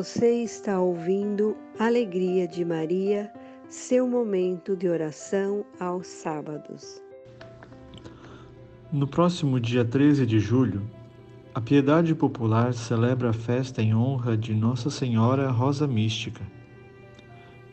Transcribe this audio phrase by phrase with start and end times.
[0.00, 3.30] Você está ouvindo Alegria de Maria,
[3.68, 7.02] seu momento de oração aos sábados.
[8.90, 10.80] No próximo dia 13 de julho,
[11.54, 16.40] a Piedade Popular celebra a festa em honra de Nossa Senhora Rosa Mística.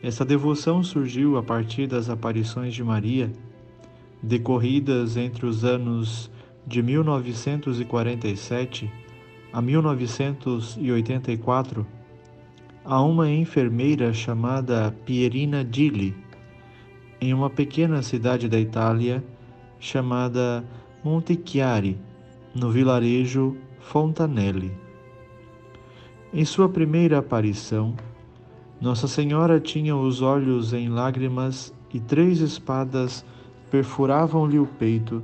[0.02, 3.32] Essa devoção surgiu a partir das aparições de Maria,
[4.22, 6.30] decorridas entre os anos
[6.66, 8.92] de 1947
[9.50, 11.86] a 1984,
[12.90, 16.16] a uma enfermeira chamada Pierina Dilli,
[17.20, 19.22] em uma pequena cidade da Itália
[19.78, 20.64] chamada
[21.04, 22.00] Montechiari,
[22.54, 24.72] no vilarejo Fontanelli.
[26.32, 27.94] Em sua primeira aparição,
[28.80, 33.22] Nossa Senhora tinha os olhos em lágrimas e três espadas
[33.70, 35.22] perfuravam-lhe o peito,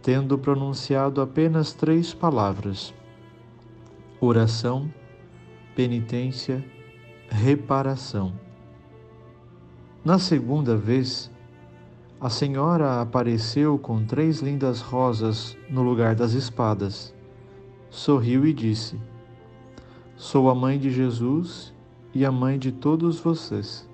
[0.00, 2.94] tendo pronunciado apenas três palavras:
[4.20, 4.88] oração,
[5.74, 6.64] penitência,
[7.32, 8.34] reparação.
[10.04, 11.30] Na segunda vez,
[12.20, 17.14] a senhora apareceu com três lindas rosas no lugar das espadas.
[17.90, 19.00] Sorriu e disse:
[20.14, 21.72] Sou a mãe de Jesus
[22.14, 23.88] e a mãe de todos vocês.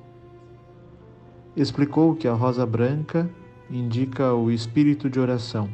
[1.56, 3.30] Explicou que a rosa branca
[3.70, 5.70] indica o espírito de oração.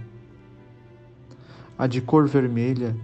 [1.79, 2.95] A de cor vermelha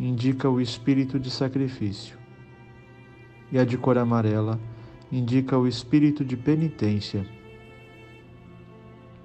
[0.00, 2.25] indica o espírito de sacrifício.
[3.50, 4.58] E a de cor amarela
[5.10, 7.26] indica o espírito de penitência.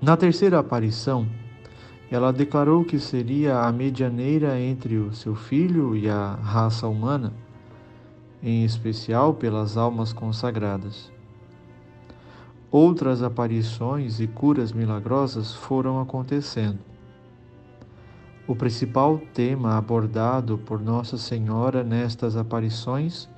[0.02, 1.28] Na terceira aparição,
[2.10, 7.34] ela declarou que seria a medianeira entre o seu filho e a raça humana,
[8.44, 11.12] em especial pelas almas consagradas.
[12.70, 16.80] Outras aparições e curas milagrosas foram acontecendo.
[18.48, 23.30] O principal tema abordado por Nossa Senhora nestas aparições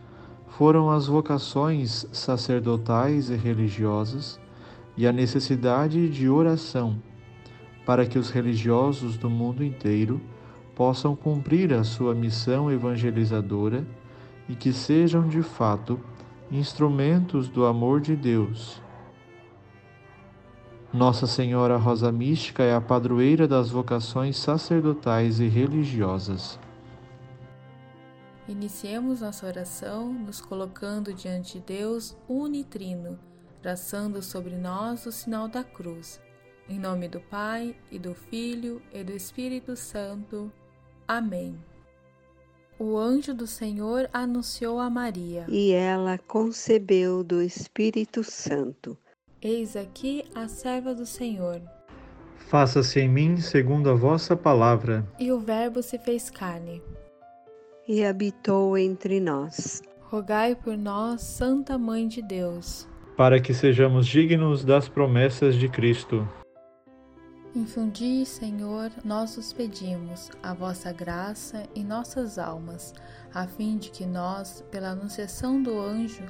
[0.58, 4.40] foram as vocações sacerdotais e religiosas
[4.96, 7.02] e a necessidade de oração
[7.86, 10.22] para que os religiosos do mundo inteiro
[10.76, 13.86] possam cumprir a sua missão evangelizadora
[14.48, 16.00] e que sejam de fato
[16.52, 18.82] instrumentos do amor de Deus.
[20.94, 26.60] Nossa Senhora Rosa Mística é a padroeira das vocações sacerdotais e religiosas.
[28.48, 33.20] Iniciemos nossa oração nos colocando diante de Deus unitrino
[33.64, 36.22] traçando sobre nós o sinal da cruz.
[36.68, 40.52] Em nome do Pai, e do Filho, e do Espírito Santo.
[41.08, 41.58] Amém.
[42.78, 45.46] O anjo do Senhor anunciou a Maria.
[45.48, 48.98] E ela concebeu do Espírito Santo.
[49.42, 51.62] Eis aqui a serva do Senhor.
[52.50, 55.08] Faça-se em mim segundo a vossa palavra.
[55.18, 56.82] E o Verbo se fez carne.
[57.88, 59.82] E habitou entre nós.
[60.02, 66.28] Rogai por nós, Santa Mãe de Deus para que sejamos dignos das promessas de Cristo.
[67.56, 72.94] Infundi, Senhor, nós os pedimos, a vossa graça em nossas almas,
[73.32, 76.24] a fim de que nós, pela anunciação do anjo,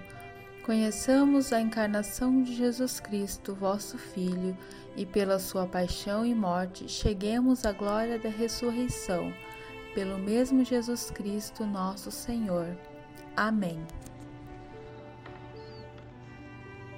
[0.66, 4.58] conheçamos a encarnação de Jesus Cristo, vosso Filho,
[4.97, 9.34] e pela sua paixão e morte cheguemos à glória da ressurreição,
[9.94, 12.68] pelo mesmo Jesus Cristo, nosso Senhor.
[13.36, 13.80] Amém.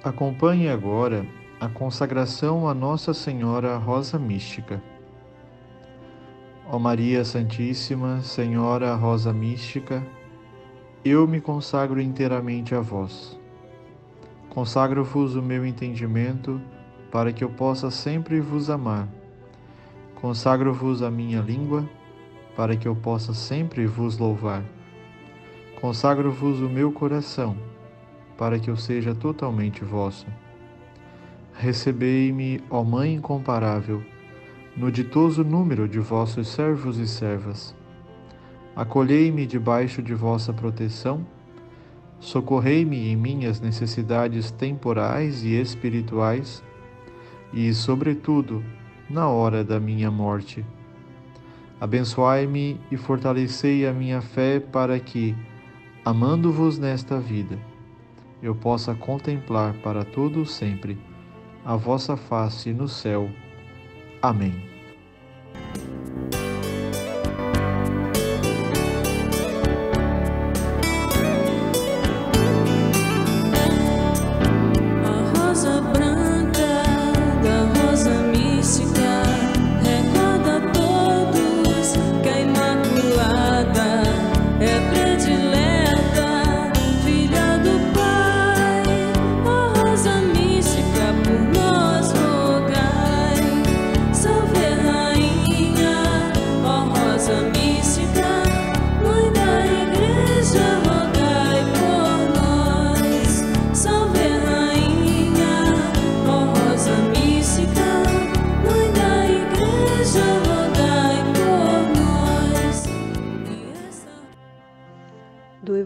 [0.02, 1.26] Acompanhe agora
[1.60, 4.82] a consagração a Nossa Senhora Rosa Mística.
[6.68, 10.04] Ó Maria Santíssima, Senhora Rosa Mística,
[11.04, 13.38] eu me consagro inteiramente a vós.
[14.50, 16.60] Consagro-vos o meu entendimento
[17.10, 19.08] para que eu possa sempre vos amar.
[20.16, 21.88] Consagro-vos a minha língua
[22.56, 24.64] para que eu possa sempre vos louvar.
[25.80, 27.56] Consagro-vos o meu coração
[28.36, 30.26] para que eu seja totalmente vosso.
[31.52, 34.02] Recebei-me, ó Mãe incomparável,
[34.76, 37.74] no ditoso número de vossos servos e servas.
[38.74, 41.26] Acolhei-me debaixo de vossa proteção,
[42.20, 46.62] socorrei-me em minhas necessidades temporais e espirituais,
[47.54, 48.62] e, sobretudo,
[49.08, 50.62] na hora da minha morte.
[51.80, 55.36] Abençoai-me e fortalecei a minha fé para que,
[56.04, 57.58] amando-vos nesta vida,
[58.42, 60.98] eu possa contemplar para todo sempre
[61.64, 63.28] a vossa face no céu.
[64.22, 64.75] Amém.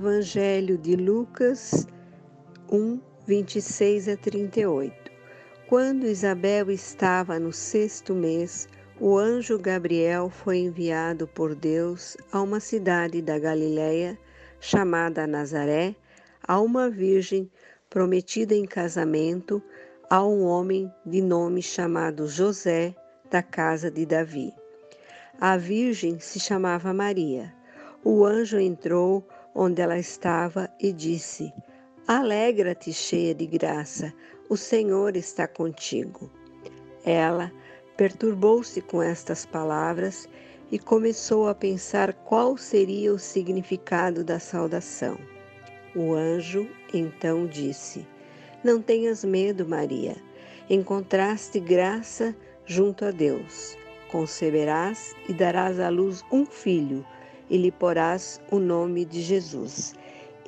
[0.00, 1.86] Evangelho de Lucas
[2.72, 4.94] 1, 26 a 38.
[5.68, 8.66] Quando Isabel estava no sexto mês,
[8.98, 14.18] o anjo Gabriel foi enviado por Deus a uma cidade da Galiléia
[14.58, 15.94] chamada Nazaré,
[16.48, 17.50] a uma virgem
[17.90, 19.62] prometida em casamento
[20.08, 22.94] a um homem de nome chamado José,
[23.30, 24.50] da casa de Davi.
[25.38, 27.52] A virgem se chamava Maria.
[28.02, 29.22] O anjo entrou
[29.54, 31.52] onde ela estava e disse:
[32.06, 34.12] Alegra-te, cheia de graça,
[34.48, 36.30] o Senhor está contigo.
[37.04, 37.52] Ela
[37.96, 40.28] perturbou-se com estas palavras
[40.72, 45.18] e começou a pensar qual seria o significado da saudação.
[45.94, 48.06] O anjo então disse:
[48.62, 50.16] Não tenhas medo, Maria.
[50.68, 53.76] Encontraste graça junto a Deus.
[54.08, 57.04] Conceberás e darás à luz um filho,
[57.50, 59.92] e lhe porás o nome de Jesus.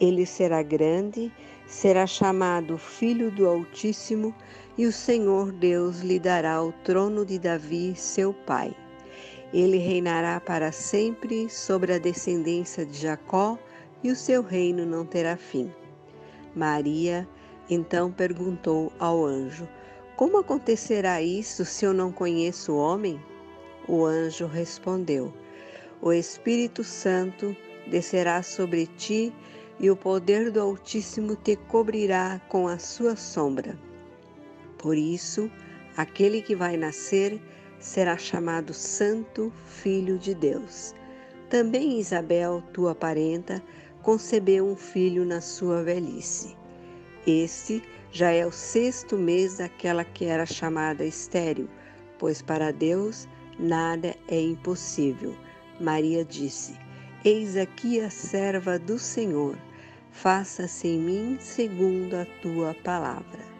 [0.00, 1.30] Ele será grande,
[1.66, 4.34] será chamado Filho do Altíssimo
[4.78, 8.74] e o Senhor Deus lhe dará o trono de Davi, seu pai.
[9.52, 13.58] Ele reinará para sempre sobre a descendência de Jacó
[14.02, 15.70] e o seu reino não terá fim.
[16.54, 17.28] Maria
[17.68, 19.68] então perguntou ao anjo:
[20.16, 23.20] Como acontecerá isso se eu não conheço o homem?
[23.86, 25.32] O anjo respondeu:
[26.04, 27.56] O Espírito Santo
[27.86, 29.32] descerá sobre ti
[29.78, 33.78] e o poder do Altíssimo te cobrirá com a sua sombra.
[34.78, 35.48] Por isso,
[35.96, 37.40] aquele que vai nascer
[37.78, 40.92] será chamado Santo Filho de Deus.
[41.48, 43.62] Também Isabel, tua parenta,
[44.02, 46.56] concebeu um filho na sua velhice.
[47.24, 51.68] Este já é o sexto mês daquela que era chamada estéril,
[52.18, 55.36] pois para Deus nada é impossível.
[55.82, 56.78] Maria disse:
[57.24, 59.58] Eis aqui a serva do Senhor,
[60.10, 63.52] faça-se em mim segundo a tua palavra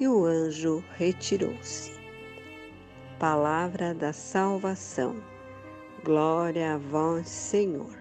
[0.00, 1.92] e o anjo retirou-se.
[3.18, 5.16] Palavra da salvação.
[6.02, 8.00] Glória a vós, Senhor.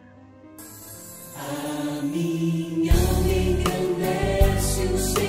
[1.35, 5.28] A minha alma engrandece o Senhor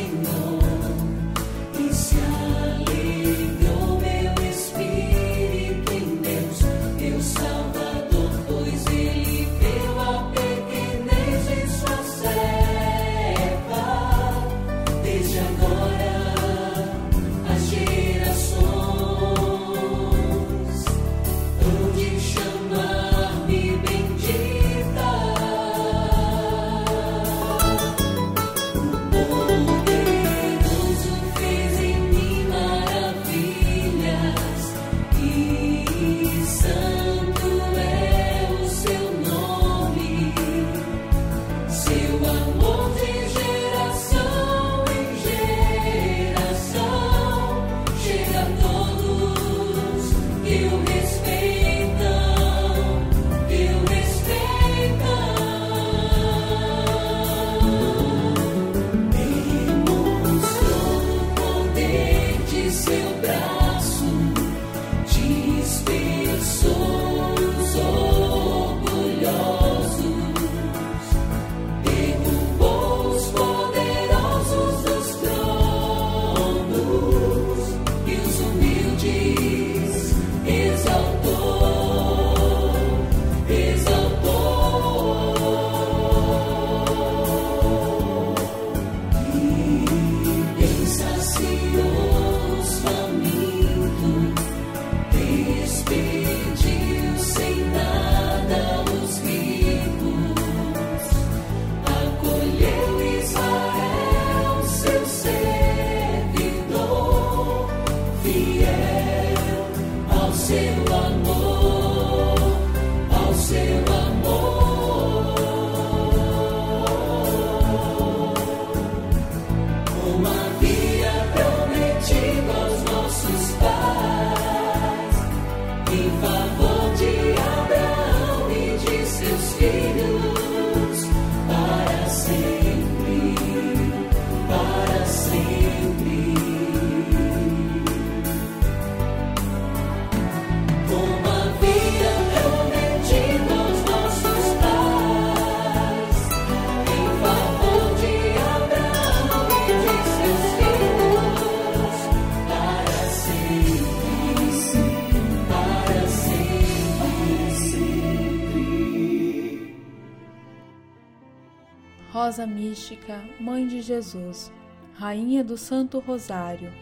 [162.12, 164.52] Rosa mística, Mãe de Jesus,
[164.94, 166.72] Rainha do Santo Rosário,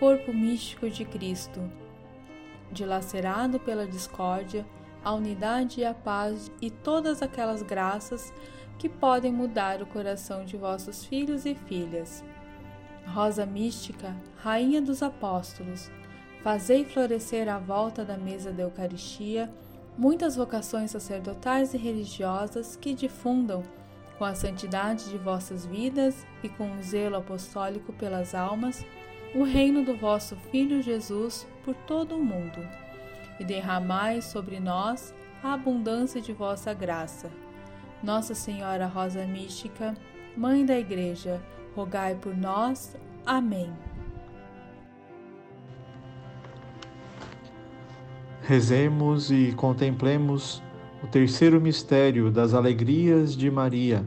[0.00, 1.60] Corpo místico de Cristo,
[2.72, 4.66] dilacerado pela discórdia,
[5.04, 8.34] a unidade e a paz e todas aquelas graças
[8.76, 12.24] que podem mudar o coração de vossos filhos e filhas.
[13.06, 15.88] Rosa mística, Rainha dos Apóstolos,
[16.42, 19.48] fazei florescer à volta da mesa da Eucaristia
[19.96, 23.62] muitas vocações sacerdotais e religiosas que difundam,
[24.18, 28.84] com a santidade de vossas vidas e com o zelo apostólico pelas almas,
[29.34, 32.66] o reino do vosso Filho Jesus por todo o mundo,
[33.40, 37.30] e derramai sobre nós a abundância de vossa graça.
[38.02, 39.94] Nossa Senhora Rosa Mística,
[40.36, 41.40] Mãe da Igreja,
[41.74, 42.96] rogai por nós.
[43.26, 43.72] Amém.
[48.42, 50.62] Rezemos e contemplemos
[51.04, 54.06] o terceiro mistério das alegrias de Maria.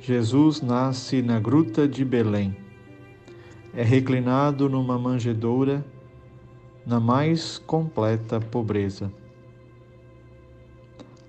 [0.00, 2.56] Jesus nasce na gruta de Belém.
[3.72, 5.86] É reclinado numa manjedoura
[6.84, 9.12] na mais completa pobreza.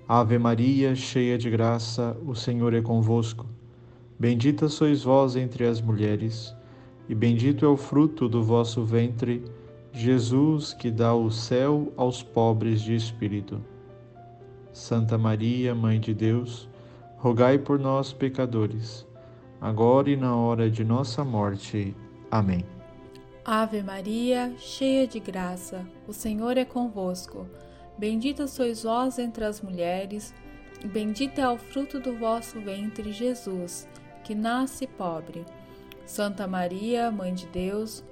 [0.08, 3.46] Ave Maria, cheia de graça, o Senhor é convosco.
[4.18, 6.52] Bendita sois vós entre as mulheres,
[7.08, 9.44] e bendito é o fruto do vosso ventre,
[9.92, 13.62] Jesus, que dá o céu aos pobres de espírito.
[14.76, 16.68] Santa Maria, Mãe de Deus,
[17.16, 19.06] rogai por nós, pecadores,
[19.58, 21.96] agora e na hora de nossa morte.
[22.30, 22.62] Amém.
[23.42, 27.48] Ave Maria, cheia de graça, o Senhor é convosco.
[27.96, 30.34] Bendita sois vós entre as mulheres,
[30.84, 33.88] e bendito é o fruto do vosso ventre, Jesus,
[34.22, 35.46] que nasce pobre.
[36.04, 38.04] Santa Maria, Mãe de Deus,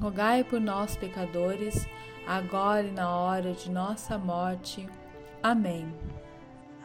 [0.00, 1.88] rogai por nós, pecadores,
[2.24, 4.82] agora e na hora de nossa morte.
[4.82, 5.03] Amém.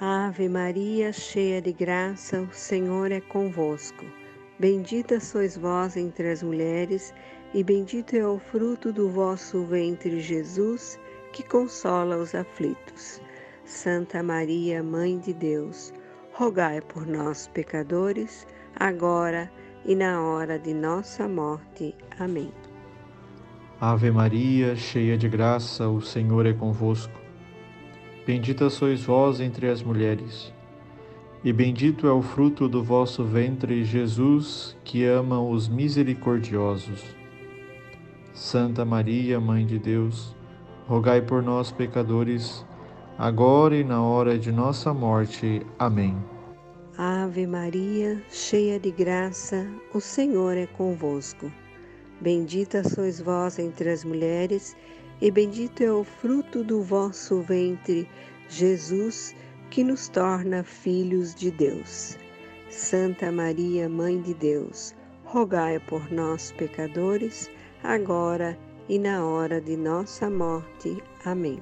[0.02, 4.04] Ave Maria, cheia de graça, o Senhor é convosco.
[4.60, 7.14] Bendita sois vós entre as mulheres,
[7.54, 11.00] e bendito é o fruto do vosso ventre, Jesus,
[11.32, 13.22] que consola os aflitos.
[13.64, 15.94] Santa Maria, Mãe de Deus,
[16.34, 19.50] rogai por nós, pecadores, agora
[19.86, 21.96] e na hora de nossa morte.
[22.20, 22.52] Amém.
[23.80, 27.19] Ave Maria, cheia de graça, o Senhor é convosco.
[28.30, 30.54] Bendita sois vós entre as mulheres,
[31.44, 37.04] e bendito é o fruto do vosso ventre, Jesus, que ama os misericordiosos.
[38.32, 40.36] Santa Maria, Mãe de Deus,
[40.86, 42.64] rogai por nós, pecadores,
[43.18, 45.66] agora e na hora de nossa morte.
[45.80, 46.16] Amém.
[47.00, 51.52] Ave Maria, cheia de graça, o Senhor é convosco.
[52.22, 54.78] Bendita sois vós entre as mulheres,
[55.22, 58.08] e bendito é o fruto do vosso ventre,
[58.48, 59.36] Jesus,
[59.70, 62.18] que nos torna filhos de Deus.
[62.70, 64.96] Santa Maria, Mãe de Deus,
[65.26, 67.50] rogai por nós, pecadores,
[67.84, 68.58] agora
[68.88, 71.02] e na hora de nossa morte.
[71.26, 71.60] Amém.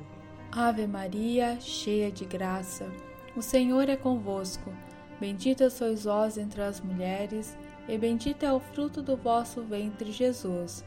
[0.51, 2.89] Ave Maria, cheia de graça,
[3.35, 4.71] o Senhor é convosco.
[5.19, 10.85] Bendita sois vós entre as mulheres, e bendito é o fruto do vosso ventre, Jesus,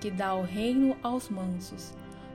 [0.00, 1.94] que dá o reino aos mansos.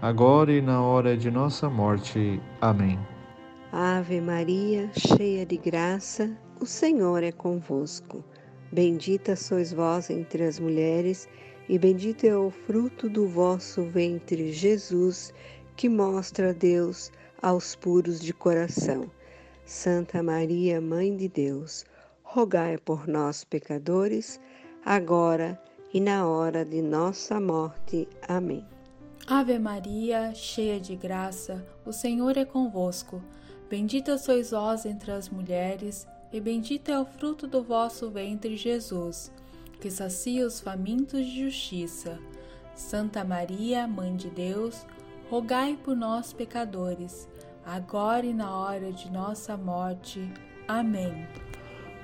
[0.00, 2.40] agora e na hora de nossa morte.
[2.60, 2.98] Amém.
[3.72, 8.24] Ave Maria, cheia de graça, o Senhor é convosco.
[8.72, 11.28] Bendita sois vós entre as mulheres,
[11.68, 15.34] e bendito é o fruto do vosso ventre, Jesus,
[15.76, 17.12] que mostra a Deus
[17.42, 19.10] aos puros de coração.
[19.64, 21.84] Santa Maria, Mãe de Deus,
[22.22, 24.40] rogai por nós, pecadores,
[24.84, 25.60] agora
[25.92, 28.08] e na hora de nossa morte.
[28.26, 28.64] Amém.
[29.26, 33.22] Ave Maria, cheia de graça, o Senhor é convosco.
[33.68, 39.30] Bendita sois vós entre as mulheres, e bendito é o fruto do vosso ventre, Jesus,
[39.80, 42.18] que sacia os famintos de justiça.
[42.74, 44.86] Santa Maria, Mãe de Deus,
[45.30, 47.28] rogai por nós, pecadores,
[47.66, 50.30] agora e na hora de nossa morte.
[50.66, 51.26] Amém.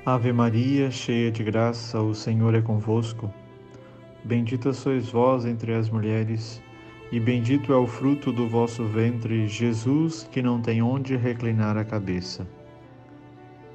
[0.05, 3.33] Ave Maria, cheia de graça, o Senhor é convosco.
[4.23, 6.61] Bendita sois vós entre as mulheres,
[7.15, 11.85] e bendito é o fruto do vosso ventre, Jesus, que não tem onde reclinar a
[11.85, 12.45] cabeça.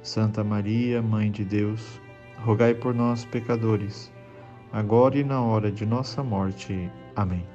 [0.02, 1.98] Santa Maria, Mãe de Deus,
[2.44, 4.12] rogai por nós, pecadores,
[4.70, 6.90] agora e na hora de nossa morte.
[7.16, 7.46] Amém.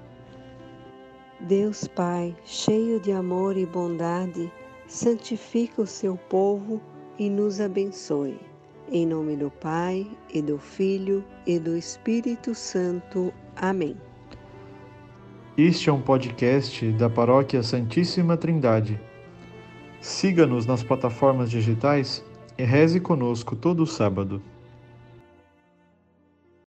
[1.42, 4.52] Deus Pai, cheio de amor e bondade,
[4.88, 6.82] santifica o seu povo
[7.20, 8.40] e nos abençoe.
[8.92, 13.32] Em nome do Pai, e do Filho, e do Espírito Santo.
[13.56, 13.96] Amém.
[15.58, 19.00] Este é um podcast da Paróquia Santíssima Trindade.
[20.02, 22.22] Siga-nos nas plataformas digitais
[22.58, 24.42] e reze conosco todo sábado.